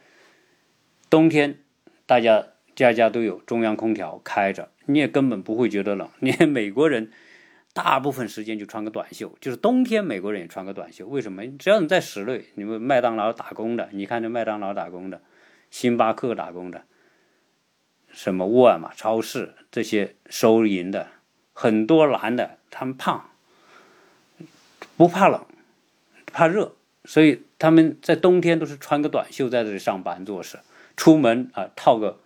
[1.10, 1.60] 冬天
[2.06, 6.10] 大家家家都有中央空调开着，你也根本不会觉得冷。
[6.19, 7.12] 你看美国人
[7.73, 11.06] 大部分时间就穿个短袖，就是冬天美国人也穿个短袖。
[11.06, 11.45] 为什么？
[11.58, 15.21] 只要你在室内，你们麦当劳打工的，你看这麦当劳打工的，
[15.69, 16.86] 星巴克打工的，
[18.11, 21.07] 什么沃尔玛超市这些收银的，
[21.53, 23.29] 很多男的他们胖，
[24.97, 25.45] 不怕冷，
[26.31, 26.73] 怕热，
[27.05, 30.59] 所以他们在冬天都是穿个短袖在这里上班做事。
[30.97, 32.19] 出门啊，套个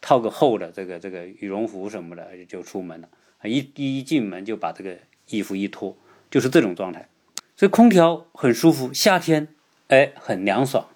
[0.00, 3.08] 套个厚的这个这个羽绒服什么的就出门了。
[3.44, 4.98] 一一进门就把这个
[5.28, 5.96] 衣服一脱，
[6.30, 7.08] 就是这种状态。
[7.56, 9.48] 所以空调很舒服，夏天
[9.86, 10.88] 哎很凉爽。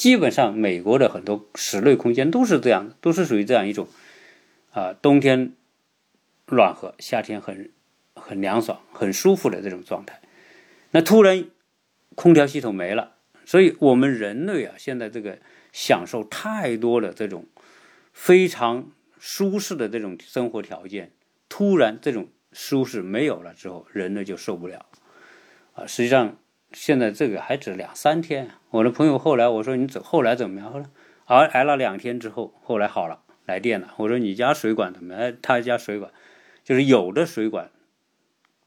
[0.00, 3.86] 基本上美国的很多室内空间都是这样，都是属于这样一种
[4.72, 5.52] 啊，冬天
[6.46, 7.70] 暖和，夏天很
[8.14, 10.22] 很凉爽、很舒服的这种状态。
[10.92, 11.44] 那突然
[12.14, 15.38] 空调系统没了，所以我们人类啊，现在这个。
[15.72, 17.46] 享受太多的这种
[18.12, 21.12] 非常舒适的这种生活条件，
[21.48, 24.86] 突然这种舒适没有了之后，人呢就受不了
[25.74, 25.86] 啊！
[25.86, 26.36] 实际上
[26.72, 28.50] 现在这个还只两三天。
[28.70, 30.72] 我的朋友后来我说你怎后来怎么样？
[30.72, 30.86] 后来
[31.24, 33.94] 挨挨了两天之后，后来好了，来电了。
[33.96, 35.36] 我说你家水管怎么样？
[35.42, 36.12] 他家水管
[36.62, 37.70] 就是有的水管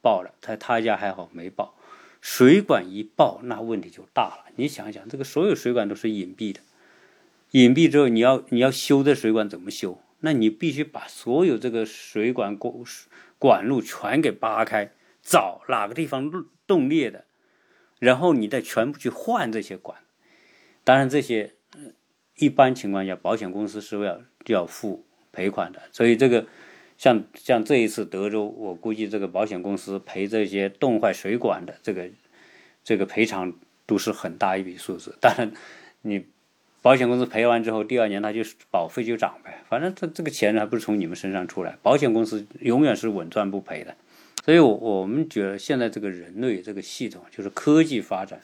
[0.02, 1.76] 爆了，他他家还好没爆。
[2.20, 4.46] 水管一爆，那问题就大了。
[4.56, 6.60] 你想想，这个所有水管都是隐蔽的。
[7.52, 10.02] 隐蔽之后，你要你要修这水管怎么修？
[10.20, 12.74] 那你必须把所有这个水管管
[13.38, 16.32] 管路全给扒开，找哪个地方
[16.66, 17.26] 冻裂的，
[18.04, 19.98] 然后你再全部去换这些管。
[20.84, 21.54] 当然，这些
[22.38, 25.82] 一般情况下保险公司是要要付赔款的。
[25.92, 26.46] 所以这个
[26.98, 32.10] 像像这一次德州，我估计这个保险公司赔这些冻坏水管的这个
[32.84, 33.54] 这个赔偿
[33.86, 35.18] 都是很大一笔数字。
[35.22, 35.52] 当然，
[36.02, 36.26] 你。
[36.84, 43.96] 保险公司赔完之后，第二年他就保费就涨呗，反正这这个钱还不是从你们身上出来，保险公司永远是稳赚不赔的。
[44.44, 48.42] 所以，我我们觉得现在这个人类这个系统，就是科技发展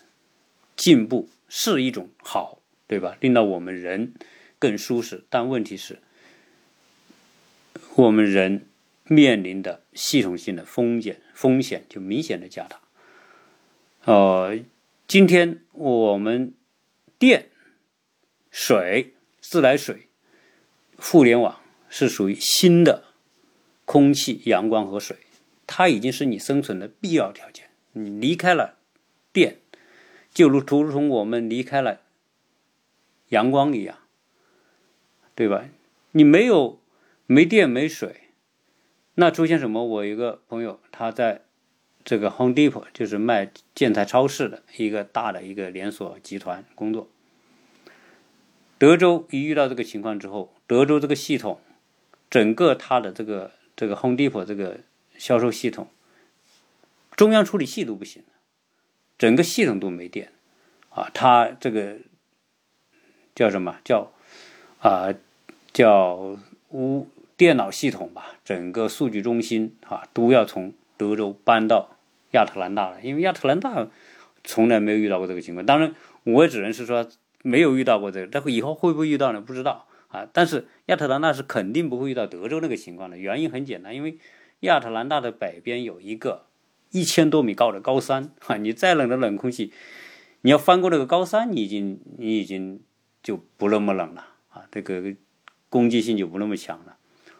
[0.75, 3.17] 进步是一种好，对吧？
[3.19, 4.13] 令到我们人
[4.57, 5.25] 更舒适。
[5.29, 5.99] 但问题是，
[7.95, 8.65] 我们人
[9.05, 12.79] 面临的系统性的风险风险就明显的加大。
[14.05, 14.57] 呃，
[15.07, 16.53] 今天我们
[17.17, 17.47] 电。
[18.51, 20.07] 水、自来水、
[20.97, 23.03] 互联网是属于新的
[23.85, 25.17] 空气、阳光和水，
[25.71, 27.69] 它已经是你生存的必要条件。
[27.91, 28.79] 你离开了
[29.31, 29.59] 电，
[30.33, 32.01] 就如如同我们离开了
[33.27, 33.99] 阳光一样，
[35.35, 35.65] 对吧？
[36.13, 36.79] 你没有
[37.27, 38.21] 没电没水，
[39.13, 39.85] 那出现什么？
[39.85, 41.43] 我一个朋友，他在
[42.03, 47.07] 这个 Home Depot，就是卖建材超市的一个大的一个连锁集团工作。
[48.79, 51.59] 德州一遇到这个情况之后，德州这个系统，
[52.27, 54.79] 整个它的这个这个 Home Depot 这个
[55.19, 55.87] 销售系统，
[57.15, 58.23] 中央处理器都不行
[59.19, 60.31] 整个系统都没电，
[60.89, 61.97] 啊，它这个
[63.35, 64.11] 叫什么叫
[64.79, 65.13] 啊
[65.71, 68.37] 叫无电脑系统吧？
[68.43, 71.97] 整个数据中心啊都要从德州搬到
[72.31, 73.87] 亚特兰大了，因为亚特兰大
[74.43, 75.63] 从来没有遇到过这个情况。
[75.63, 77.07] 当然，我也只能是说。
[77.41, 79.39] 没有遇到过这个，但会以后会不会遇到呢？
[79.39, 80.27] 不知道啊。
[80.33, 83.17] 但是亚特兰大是肯定不会遇到德州那个情况的。
[83.17, 84.17] 原因很简单，因为
[84.61, 86.45] 亚特兰大的北边有一个
[86.91, 88.57] 一千多米高的高山啊。
[88.57, 89.71] 你再冷的冷空气，
[90.41, 92.81] 你要翻过那个高山，你已经你已经
[93.21, 94.63] 就不那么冷了啊。
[94.71, 95.15] 这个
[95.69, 96.97] 攻击性就不那么强了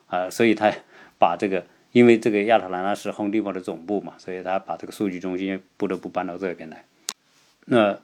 [0.08, 0.30] 啊。
[0.30, 0.74] 所以他
[1.18, 6.86] 把这个，因为这个亚特兰大是 Home Depot 的总部嘛，所以他把这个数据中心不得不搬到这边来。
[7.66, 8.02] 那。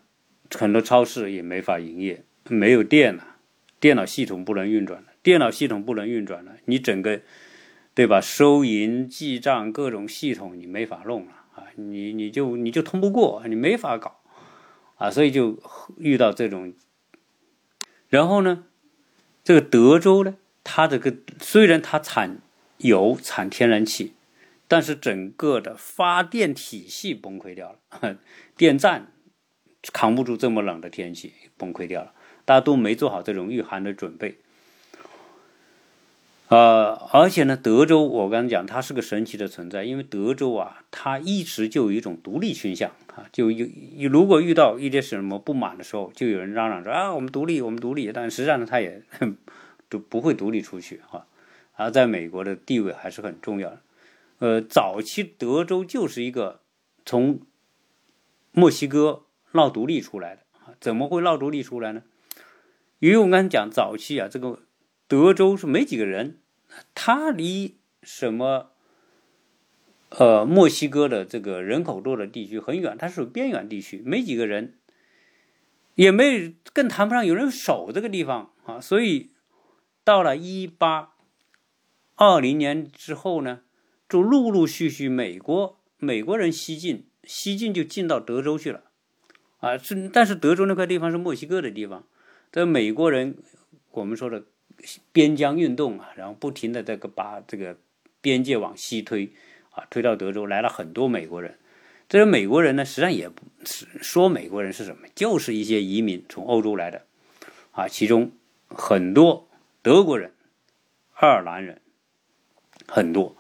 [0.52, 3.38] 很多超市也没法营业，没有电了，
[3.80, 7.20] 电脑系统不能运转了，电脑系统不能运转了，你整个，
[7.96, 8.22] 对吧？
[8.22, 14.20] 收银、记账各种系统你没法弄了啊，你你就你就通不过，你没法搞
[14.98, 15.58] 啊，所以就
[15.98, 16.74] 遇到这种。
[18.10, 18.66] 然后呢，
[19.44, 22.42] 这个德州呢，它这个虽然它产
[22.78, 24.14] 油、产天然气，
[24.68, 28.18] 但是整个的发电体系崩溃掉了，
[28.56, 29.14] 电站。
[29.94, 32.12] 扛不住这么冷的天气，崩溃掉了。
[32.44, 34.40] 大家都没做好这种御寒的准备。
[36.48, 43.68] 呃，而且呢，德州我刚才讲，它是个神奇的存在，因为德州啊，它一直就有一种独立倾向啊，就有
[44.10, 48.12] 如果遇到一些什么不满的时候，就有人嚷嚷着啊，我们独立，我们独立。
[48.12, 49.04] 但实际上呢，它也
[49.90, 51.26] 都不会独立出去哈。
[51.74, 53.82] 而在美国的地位还是很重要的。
[54.40, 56.62] 呃，早期德州就是一个
[57.06, 57.40] 从
[58.52, 59.24] 墨西哥。
[59.52, 60.76] 闹独立出来的啊？
[60.82, 62.04] 怎么会闹独立出来呢？
[63.00, 64.60] 因为我刚才讲早期啊，这个
[65.08, 66.40] 德州是没几个人，
[66.96, 68.72] 它离什么
[70.10, 74.80] 呃墨西哥的这个人口多的地区很远，它是边远地区，没几个人，
[75.94, 78.82] 也没更谈不上有人守这个地方啊。
[78.82, 79.30] 所以
[80.04, 81.14] 到了一八
[82.16, 83.62] 二零年之后呢，
[84.10, 88.86] 就陆陆续续美国美国人西进，西进就进到德州去了
[89.60, 89.78] 啊。
[89.78, 92.08] 是但是德州那块地方是墨西哥的地方，
[92.52, 93.38] 这美国人
[93.92, 94.46] 我们说的。
[95.12, 97.78] 边疆运动啊，然后不停的这个把这个
[98.22, 99.34] 边界往西推
[99.72, 101.58] 啊，推到德州来了很多美国人。
[102.08, 107.02] 这些美国人呢，实际上也不是说美国人是什么，就是一些移民从欧洲来的
[107.72, 108.32] 啊，其中
[108.68, 109.48] 很多
[109.82, 110.32] 德国人、
[111.14, 111.82] 爱尔兰人
[112.88, 113.36] 很多，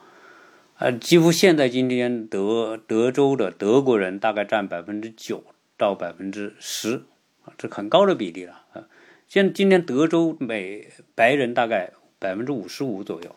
[0.80, 5.44] 呃，几乎现在今天德德州的德国人大概占百分之九
[5.78, 7.04] 到百分之十
[7.44, 8.88] 啊，这很高的比例了啊。
[9.28, 13.36] 现今天德州美白人大概百分之五十五左右，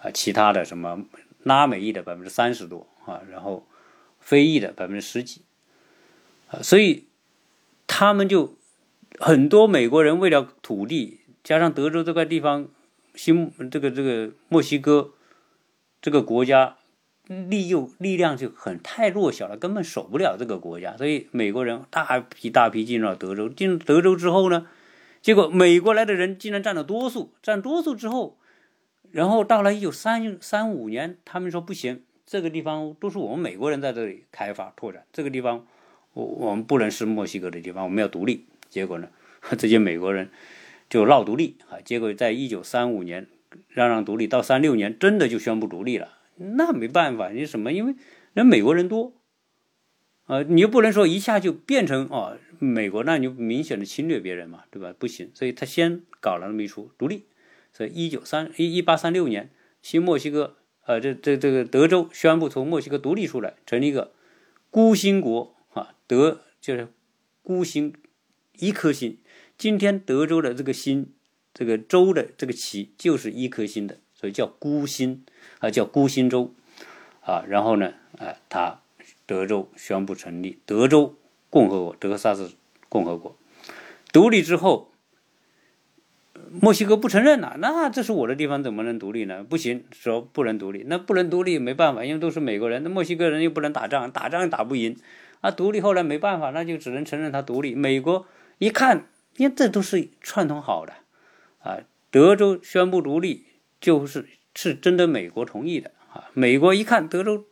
[0.00, 1.04] 啊，其他的什么
[1.42, 3.66] 拉美裔的百分之三十多啊，然后
[4.20, 5.42] 非裔的百分之十几，
[6.48, 7.04] 啊，所以
[7.86, 8.56] 他们就
[9.18, 12.68] 很多美国人为了土地，加上德州这块地方，
[13.14, 15.12] 新这个这个墨西哥
[16.00, 16.76] 这个国家
[17.26, 24.68] 力诱力量就很太弱小了，根本守不了这个国家，所以美国人大批大批进入了德州，进入德州之后呢？
[25.26, 28.38] 结果美国来的人竟然占了多数，占多数之后，
[29.10, 35.66] 然后到了一九三三五年，他们说不行，这个地方都是我们美国人在这里开发拓展，这个地方
[36.12, 38.46] 我我们不能是墨西哥的地方，我们要独立。
[38.68, 39.08] 结果呢，
[39.58, 40.30] 这些美国人
[40.88, 41.82] 就闹独立啊。
[41.84, 43.26] 结果在一九三五年
[43.68, 46.10] 让让独立，到三六年真的就宣布独立了。
[46.36, 47.72] 那没办法，你什么？
[47.72, 47.96] 因为
[48.32, 49.12] 人美国人多，
[50.26, 52.36] 啊，你又不能说一下就变成哦。
[52.58, 54.94] 美国那你就明显的侵略别人嘛，对吧？
[54.98, 57.24] 不行，所以他先搞了那么一出独立。
[57.72, 59.50] 所以一九三一一八三六年，
[59.82, 64.12] 新墨西哥，呃，这这这个德州宣布从墨西哥独立出来，成立一个
[64.70, 66.88] 孤星国啊，德就是
[67.42, 67.92] 孤星，
[68.58, 69.18] 一颗星。
[69.58, 71.12] 今天德州的这个星，
[71.52, 75.24] 这个州的这个旗就是一颗星的，所以叫孤星
[75.58, 76.54] 啊，叫孤星州
[77.20, 77.44] 啊。
[77.46, 78.80] 然后呢，哎，他
[79.26, 81.14] 德州宣布成立德州。
[81.48, 82.52] 共和国，德克萨斯
[82.88, 83.36] 共和国
[84.12, 84.90] 独立之后，
[86.50, 87.56] 墨西哥不承认了。
[87.60, 89.44] 那这是我的地方，怎么能独立呢？
[89.44, 90.84] 不行，说不能独立。
[90.86, 92.82] 那不能独立，没办法，因为都是美国人。
[92.82, 94.96] 那墨西哥人又不能打仗，打仗又打不赢。
[95.40, 97.74] 啊，独立后来没办法，那就只能承认他独立。
[97.74, 98.26] 美国
[98.58, 100.92] 一看，因为这都是串通好的
[101.60, 101.78] 啊。
[102.10, 103.46] 德州宣布独立，
[103.80, 106.28] 就是是征得美国同意的啊。
[106.34, 107.44] 美国一看德州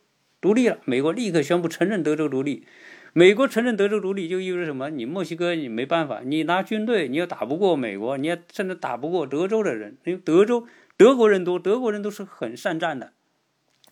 [0.45, 2.67] 独立了，美国立刻宣布承认德州独立。
[3.13, 4.91] 美国承认德州独立就意味着什么？
[4.91, 13.13] 你墨西哥你没办法，你拿军队你又打不过美国，你也甚至打不过德州的人，因为德州德国人多，德国人都是很善战的。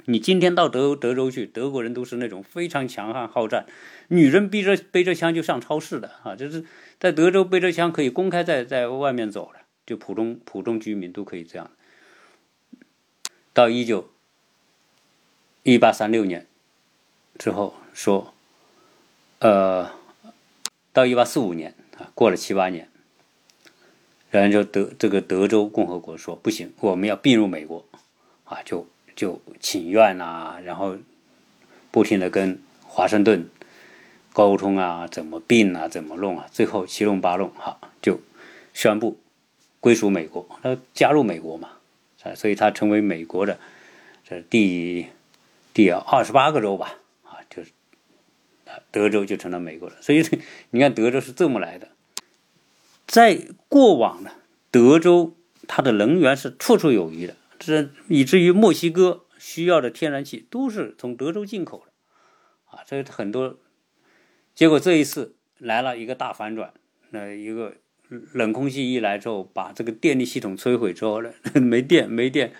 [0.05, 3.65] 你今天到德德州去，德国人都是那种非常强悍好战，
[4.09, 6.63] 女人背着背着枪就上超市的啊，就是
[6.99, 11.71] 在德州背着枪可以公开在在外面走的，就普通普通居民都可以这样。
[13.53, 14.12] 到一九
[15.63, 16.45] 一八三六年
[17.39, 18.29] 之后说。
[19.39, 19.91] 呃，
[20.93, 22.87] 到一八四五年啊，过了七八年，
[24.31, 27.85] 然后就德这个德州共和国说不行，我们要并入美国，
[28.45, 30.97] 啊，就就请愿呐，然后
[31.91, 33.49] 不停的跟华盛顿
[34.31, 38.21] 沟通啊，怎么并啊，怎么弄啊，最后七弄八弄，哈，就
[38.73, 39.19] 宣布
[39.81, 41.67] 归属美国，他加入美国嘛，
[42.21, 43.59] 啊，所以他成为美国的
[44.25, 45.07] 这第
[45.73, 46.99] 第二十八个州吧。
[47.23, 47.71] 啊，就是
[48.91, 50.23] 德州就成了美国了，所以
[50.71, 51.89] 你看德州是这么来的。
[53.05, 54.31] 在过往呢，
[54.71, 55.35] 德州
[55.67, 61.91] 它的能源是绰绰有余的，这以至于墨西哥需要的天然气都是从德州进口的，
[62.77, 63.59] 啊，这很多。
[64.55, 66.73] 结果这一次来了一个大反转，
[67.09, 67.75] 那一个
[68.33, 72.53] 冷空气一来之后，把这个电力系统摧毁之后呢，没 电没电，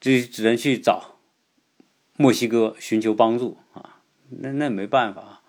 [0.00, 1.17] 就只能去找
[2.18, 4.00] 墨西哥寻求帮助啊。
[4.28, 5.40] 那那没办法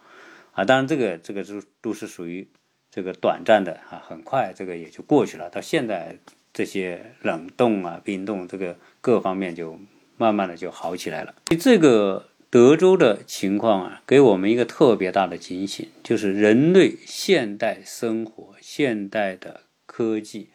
[0.54, 2.48] 啊，当然这个这个都都是属于
[2.90, 5.50] 这个短暂的啊，很快这个也就过去了。
[5.50, 6.18] 到现在
[6.54, 9.78] 这些冷冻啊、冰冻这个各方面就
[10.16, 11.36] 慢慢的就好起来了。
[11.60, 20.50] 这个德州的情况啊，给我们一个特别大的警醒，就是人类现代生活、现代的科技、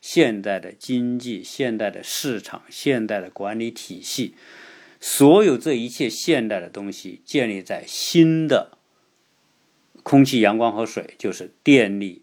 [0.00, 4.34] 现代的经济、现代的市场、现代的管理体系。
[5.00, 8.78] 所有这一切现代的东西建立在新的
[10.02, 12.22] 空气、阳光和水，就是电力，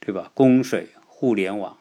[0.00, 0.32] 对吧？
[0.34, 1.78] 供水、互联网，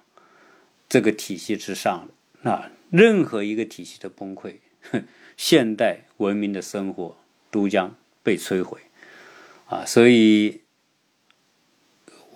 [0.90, 2.08] 这个体系之上
[2.44, 4.58] 的啊，任何一个体系的崩溃，
[5.38, 7.18] 现代文明的生活
[7.50, 8.82] 都将被摧毁
[9.68, 9.86] 啊！
[9.86, 10.62] 所以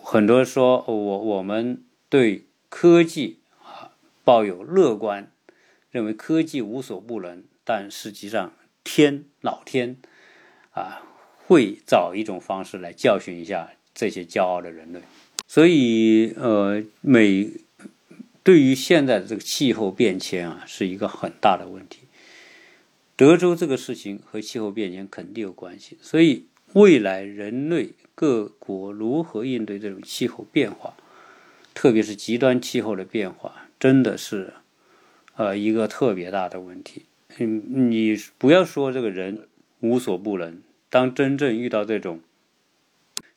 [0.01, 3.91] 很多说我我们对科技啊
[4.23, 5.31] 抱有乐观，
[5.91, 8.51] 认为科技无所不能，但实际上
[8.83, 9.97] 天老天
[10.71, 11.03] 啊
[11.45, 14.99] 会找一种方式来教训一下这些骄傲的人类。
[15.45, 17.47] 所以，呃，美
[18.43, 21.99] 对于现在的这个气候变迁啊，是一个很大的问题。
[23.15, 25.95] 德州这个事情和气候变迁肯定有关系。
[26.01, 30.95] 所以，未来人类各国如何应对这种气候变化，
[31.75, 34.55] 特别是极端气候的变化，真的是
[35.35, 37.05] 呃一个特别大的问题。
[37.37, 39.47] 嗯，你不要说这个人
[39.79, 42.21] 无所不能，当真正遇到这种。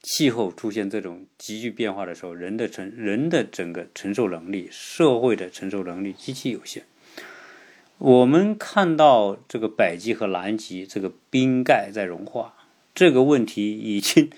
[0.05, 6.82] 气候出现这种急剧变化的时候，人的承人的整个承受能力、社会的承受能力极其有限。
[7.99, 14.28] 我们看到这个北极和南极这个冰盖在融化，这个问题已经，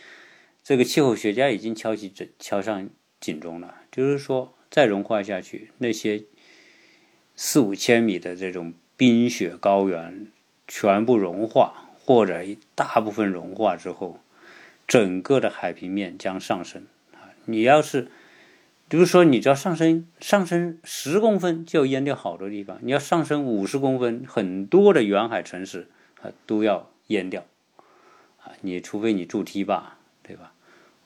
[0.62, 3.74] 这个气候学家已经敲起警敲上警钟了。
[3.90, 6.24] 就是说，再融化下去，那些
[7.34, 10.28] 四五千米的这种冰雪高原
[10.66, 14.20] 全部融化，或者大部分融化之后。
[14.86, 16.84] 整个的海平面将上升
[17.14, 17.32] 啊！
[17.46, 18.10] 你要是，
[18.86, 25.88] 比如说，你只要上升上升十公分，就要淹掉好多地方；你要上升五十公分，很多的沿海城市
[26.20, 27.46] 啊都要淹掉
[28.42, 28.52] 啊！
[28.60, 30.52] 你除非你筑堤坝，对吧？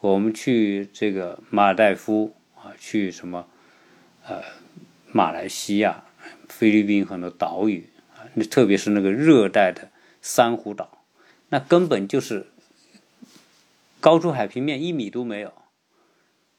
[0.01, 3.47] 我们去这个马尔代夫啊，去什么
[4.27, 4.43] 呃
[5.13, 6.03] 马来西亚、
[6.49, 9.91] 菲律宾很多岛屿啊，那特别是那个热带的
[10.23, 11.05] 珊瑚岛，
[11.49, 12.47] 那根本就是。
[14.01, 15.53] 高出海平面一米都没有，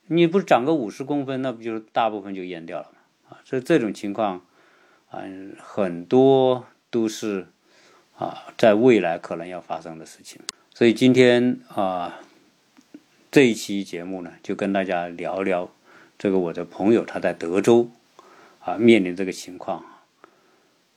[0.07, 2.97] 你不长个五十公分，那不就是大部分就淹掉了吗？
[3.29, 4.41] 啊，所以这种情况
[5.09, 5.23] 啊，
[5.57, 7.47] 很多都是
[8.17, 10.41] 啊，在未来可能要发生的事情。
[10.73, 12.19] 所以今天啊，
[13.31, 15.71] 这一期节目呢，就跟大家聊聊
[16.17, 17.89] 这个我的朋友他在德州
[18.59, 19.83] 啊面临这个情况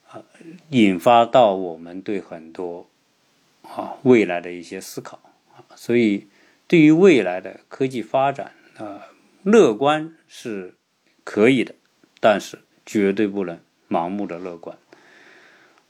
[0.09, 0.23] 啊，
[0.69, 2.87] 引发到我们对很多
[3.61, 5.19] 啊未来的一些思考
[5.55, 6.27] 啊，所以。
[6.65, 9.05] 对于未来的科技发展啊，
[9.43, 10.75] 乐观是
[11.23, 11.75] 可以的，
[12.19, 13.59] 但是绝对不能
[13.89, 14.75] 盲目的乐观。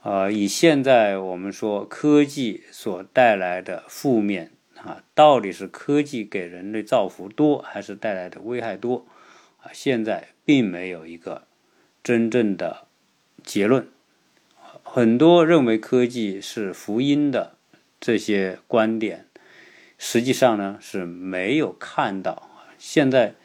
[0.01, 9.05] 啊，以现在我们说科技所带来的负面啊，到底是科技给人类造福多，还是带来的危害多？
[9.61, 11.43] 啊，现在并没有一个
[12.03, 12.87] 真正的
[13.43, 13.87] 结论。
[14.83, 17.55] 很多认为科技是福音的
[17.99, 19.27] 这些观点。
[19.97, 23.35] 实际上呢是没有看到，现在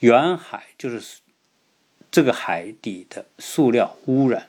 [0.00, 1.20] 远海就是
[2.10, 4.46] 这个海底的塑料污染，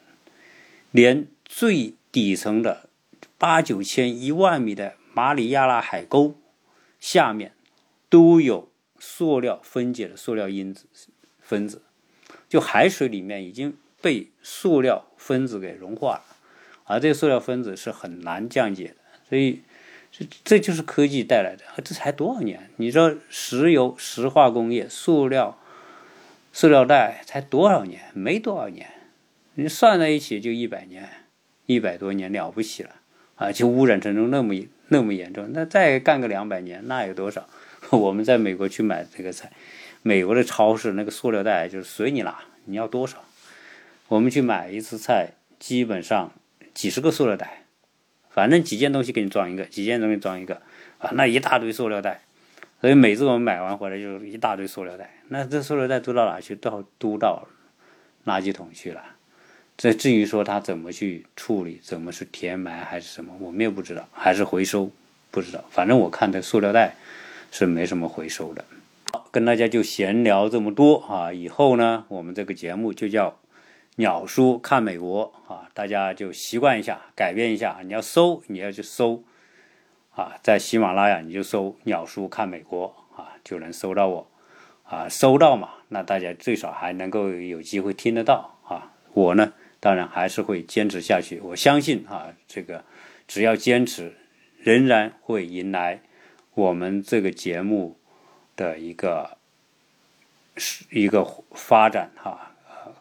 [0.91, 2.89] 连最底层的
[3.37, 6.35] 八九千一万米的马里亚纳海沟
[6.99, 7.53] 下面
[8.09, 8.69] 都有
[8.99, 10.85] 塑料分解的塑料因子
[11.39, 11.81] 分子，
[12.47, 16.23] 就海水里面已经被塑料分子给融化了，
[16.85, 18.95] 而这个塑料分子是很难降解的，
[19.29, 19.61] 所以。
[20.09, 22.71] 这这就是科技带来的，这才多少年？
[22.77, 25.59] 你说石油、石化工业、塑料、
[26.53, 28.05] 塑料袋才多少年？
[28.13, 28.89] 没多少年，
[29.55, 31.07] 你算在一起就一百年，
[31.65, 32.95] 一百多年了不起了
[33.35, 33.51] 啊！
[33.51, 34.55] 就污染程度那么
[34.87, 37.47] 那么严重，那再干个两百年，那有多少？
[37.91, 39.51] 我们在美国去买这个菜，
[40.07, 43.17] 美国的超市那个塑料袋就是随你拿，你要多少？
[44.07, 46.31] 我们去买一次菜，基本上
[46.73, 47.65] 几十个塑料袋。
[48.29, 50.61] 反正几件东西给你装一个，几件东西装一个，
[50.99, 52.21] 啊，那一大堆塑料袋，
[52.79, 55.13] 所以每次我们买完回来就一大堆塑料袋。
[55.27, 56.55] 那这塑料袋都到哪去？
[56.55, 57.45] 到都到
[58.25, 59.03] 垃圾桶去了。
[59.75, 64.89] 这至于说它怎么去处理，怎么去填埋还是什么，我们也不知道，还是回收
[65.31, 65.65] 不知道。
[65.69, 66.95] 反正我看这塑料袋
[67.51, 68.63] 是没什么回收的。
[69.31, 73.39] 跟大家就闲聊这么多啊，以后呢，我们这个节目就叫。
[73.99, 77.79] 鸟叔看美国啊，大家就习惯一下，改变一下。
[77.83, 79.23] 你要搜，你要去搜
[80.11, 84.27] 啊，在喜马拉雅你就搜“鸟叔看美国”啊，就能搜到我
[84.83, 85.09] 啊。
[85.09, 88.93] 搜到嘛，那大家最少还能够有机会听得到啊。
[89.13, 91.39] 我呢，当然还是会坚持下去。
[91.39, 92.85] 我相信啊，这个
[93.27, 94.13] 只要坚持，
[94.59, 96.01] 仍然会迎来
[96.53, 97.96] 我们这个节目
[98.57, 99.37] 的一个
[100.57, 102.51] 是一个发展哈。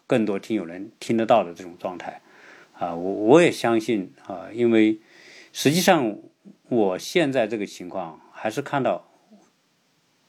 [0.05, 2.21] 更多听友能听得到的这种状态，
[2.79, 5.01] 啊，我我也相信啊，因为
[5.51, 6.17] 实际上
[6.69, 9.05] 我现在这个情况还是看到，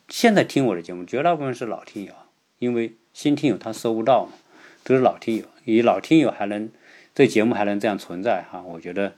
[0.08, 2.12] 现在听我的节目绝大部分是老听友，
[2.58, 4.32] 因为新听友他搜不到嘛，
[4.82, 6.68] 都是老听友，以老听友还能
[7.14, 9.14] 这节目还能这样存在哈，我觉得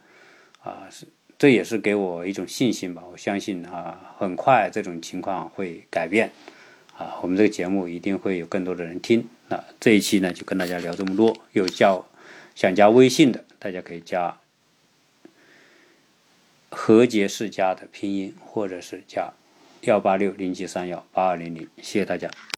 [0.63, 1.07] 啊是
[1.41, 3.03] 这也是给我一种信心吧。
[3.11, 6.31] 我相信啊，很快这种情况会改变
[6.99, 9.27] 啊，我们这个节目一定会有更多的人听。
[9.49, 12.05] 那这一期呢就跟大家聊这么多，有叫
[12.55, 14.37] 想加微信的，大家可以加。
[16.69, 19.33] 何洁世家的拼音，或者是加
[19.81, 22.31] 幺八六零七三幺八二零零，谢谢大家。